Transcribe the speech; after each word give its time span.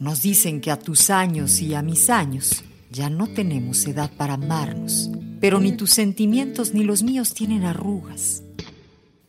Nos 0.00 0.22
dicen 0.22 0.62
que 0.62 0.70
a 0.70 0.78
tus 0.78 1.10
años 1.10 1.60
y 1.60 1.74
a 1.74 1.82
mis 1.82 2.08
años 2.08 2.64
ya 2.90 3.10
no 3.10 3.26
tenemos 3.26 3.86
edad 3.86 4.10
para 4.16 4.32
amarnos, 4.32 5.10
pero 5.42 5.60
ni 5.60 5.72
tus 5.72 5.90
sentimientos 5.90 6.72
ni 6.72 6.84
los 6.84 7.02
míos 7.02 7.34
tienen 7.34 7.64
arrugas. 7.64 8.42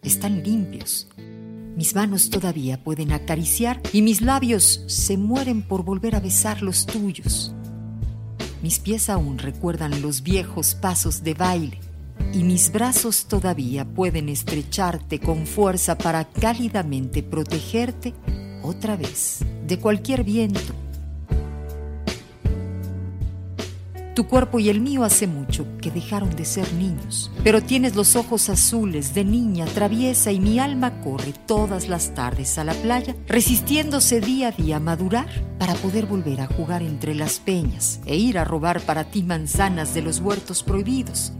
Están 0.00 0.44
limpios. 0.44 1.08
Mis 1.76 1.96
manos 1.96 2.30
todavía 2.30 2.84
pueden 2.84 3.10
acariciar 3.10 3.80
y 3.92 4.02
mis 4.02 4.20
labios 4.20 4.84
se 4.86 5.16
mueren 5.16 5.62
por 5.62 5.84
volver 5.84 6.14
a 6.14 6.20
besar 6.20 6.62
los 6.62 6.86
tuyos. 6.86 7.52
Mis 8.62 8.78
pies 8.78 9.10
aún 9.10 9.38
recuerdan 9.38 10.00
los 10.00 10.22
viejos 10.22 10.76
pasos 10.76 11.24
de 11.24 11.34
baile 11.34 11.80
y 12.32 12.44
mis 12.44 12.70
brazos 12.70 13.26
todavía 13.26 13.84
pueden 13.84 14.28
estrecharte 14.28 15.18
con 15.18 15.48
fuerza 15.48 15.98
para 15.98 16.30
cálidamente 16.30 17.24
protegerte 17.24 18.14
otra 18.62 18.96
vez 18.96 19.40
de 19.66 19.78
cualquier 19.78 20.24
viento. 20.24 20.74
Tu 24.14 24.26
cuerpo 24.26 24.58
y 24.58 24.68
el 24.68 24.80
mío 24.80 25.04
hace 25.04 25.26
mucho 25.26 25.64
que 25.80 25.90
dejaron 25.90 26.34
de 26.36 26.44
ser 26.44 26.70
niños, 26.74 27.30
pero 27.44 27.62
tienes 27.62 27.94
los 27.94 28.16
ojos 28.16 28.50
azules 28.50 29.14
de 29.14 29.24
niña 29.24 29.64
traviesa 29.66 30.32
y 30.32 30.40
mi 30.40 30.58
alma 30.58 31.00
corre 31.00 31.32
todas 31.46 31.88
las 31.88 32.12
tardes 32.12 32.58
a 32.58 32.64
la 32.64 32.74
playa, 32.74 33.14
resistiéndose 33.28 34.20
día 34.20 34.48
a 34.48 34.50
día 34.50 34.76
a 34.76 34.80
madurar 34.80 35.28
para 35.58 35.74
poder 35.74 36.06
volver 36.06 36.40
a 36.40 36.48
jugar 36.48 36.82
entre 36.82 37.14
las 37.14 37.38
peñas 37.38 38.00
e 38.04 38.16
ir 38.16 38.36
a 38.36 38.44
robar 38.44 38.80
para 38.80 39.04
ti 39.04 39.22
manzanas 39.22 39.94
de 39.94 40.02
los 40.02 40.18
huertos 40.20 40.64
prohibidos. 40.64 41.32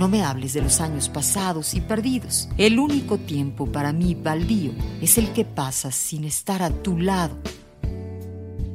No 0.00 0.08
me 0.08 0.22
hables 0.22 0.54
de 0.54 0.62
los 0.62 0.80
años 0.80 1.10
pasados 1.10 1.74
y 1.74 1.82
perdidos. 1.82 2.48
El 2.56 2.78
único 2.78 3.18
tiempo 3.18 3.66
para 3.66 3.92
mí 3.92 4.14
baldío 4.14 4.72
es 5.02 5.18
el 5.18 5.30
que 5.34 5.44
pasas 5.44 5.94
sin 5.94 6.24
estar 6.24 6.62
a 6.62 6.70
tu 6.70 6.96
lado, 6.96 7.36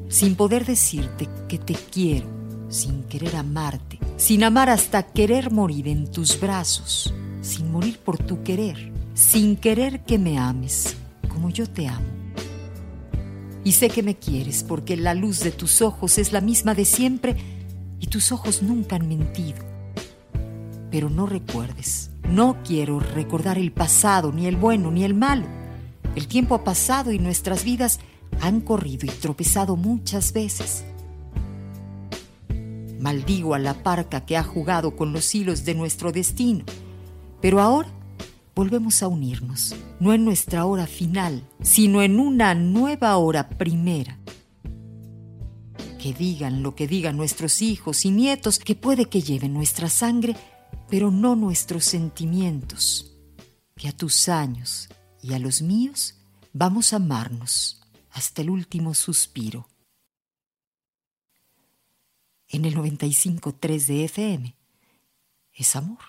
sin 0.07 0.35
poder 0.35 0.67
decirte 0.67 1.27
que 1.49 1.57
te 1.57 1.73
quiero, 1.73 2.27
sin 2.69 3.05
querer 3.05 3.37
amarte, 3.37 3.97
sin 4.17 4.43
amar 4.43 4.69
hasta 4.69 5.01
querer 5.01 5.49
morir 5.49 5.87
en 5.87 6.11
tus 6.11 6.39
brazos, 6.39 7.11
sin 7.41 7.71
morir 7.71 7.97
por 7.97 8.19
tu 8.19 8.43
querer, 8.43 8.93
sin 9.15 9.55
querer 9.55 10.05
que 10.05 10.19
me 10.19 10.37
ames 10.37 10.95
como 11.27 11.49
yo 11.49 11.67
te 11.67 11.87
amo. 11.87 12.05
Y 13.63 13.71
sé 13.71 13.89
que 13.89 14.03
me 14.03 14.15
quieres 14.15 14.63
porque 14.63 14.95
la 14.95 15.15
luz 15.15 15.39
de 15.39 15.49
tus 15.49 15.81
ojos 15.81 16.19
es 16.19 16.31
la 16.31 16.41
misma 16.41 16.75
de 16.75 16.85
siempre 16.85 17.35
y 17.99 18.05
tus 18.05 18.31
ojos 18.31 18.61
nunca 18.61 18.97
han 18.97 19.07
mentido 19.07 19.74
pero 20.95 21.09
no 21.09 21.25
recuerdes. 21.25 22.09
No 22.25 22.63
quiero 22.63 23.01
recordar 23.01 23.57
el 23.57 23.73
pasado, 23.73 24.31
ni 24.31 24.45
el 24.45 24.55
bueno, 24.55 24.91
ni 24.91 25.03
el 25.03 25.13
malo. 25.13 25.45
El 26.15 26.29
tiempo 26.29 26.55
ha 26.55 26.63
pasado 26.63 27.11
y 27.11 27.19
nuestras 27.19 27.65
vidas 27.65 27.99
han 28.39 28.61
corrido 28.61 29.05
y 29.05 29.09
tropezado 29.09 29.75
muchas 29.75 30.31
veces. 30.31 30.85
Maldigo 32.97 33.55
a 33.55 33.59
la 33.59 33.73
parca 33.83 34.25
que 34.25 34.37
ha 34.37 34.43
jugado 34.43 34.95
con 34.95 35.11
los 35.11 35.35
hilos 35.35 35.65
de 35.65 35.75
nuestro 35.75 36.13
destino, 36.13 36.63
pero 37.41 37.59
ahora 37.59 37.89
volvemos 38.55 39.03
a 39.03 39.09
unirnos, 39.09 39.75
no 39.99 40.13
en 40.13 40.23
nuestra 40.23 40.63
hora 40.63 40.87
final, 40.87 41.43
sino 41.61 42.03
en 42.03 42.21
una 42.21 42.55
nueva 42.55 43.17
hora 43.17 43.49
primera. 43.49 44.17
Que 46.01 46.13
digan 46.13 46.63
lo 46.63 46.73
que 46.73 46.87
digan 46.87 47.17
nuestros 47.17 47.61
hijos 47.61 48.05
y 48.05 48.11
nietos, 48.11 48.59
que 48.59 48.75
puede 48.75 49.07
que 49.07 49.21
lleven 49.21 49.53
nuestra 49.53 49.89
sangre, 49.89 50.37
pero 50.89 51.11
no 51.11 51.35
nuestros 51.35 51.85
sentimientos, 51.85 53.15
que 53.75 53.87
a 53.87 53.91
tus 53.91 54.29
años 54.29 54.89
y 55.21 55.33
a 55.33 55.39
los 55.39 55.61
míos 55.61 56.15
vamos 56.53 56.93
a 56.93 56.97
amarnos 56.97 57.81
hasta 58.11 58.41
el 58.41 58.49
último 58.49 58.93
suspiro. 58.93 59.67
En 62.47 62.63
el 62.65 62.75
95.3 62.75 63.85
de 63.87 64.05
FM 64.05 64.55
es 65.53 65.75
amor. 65.75 66.05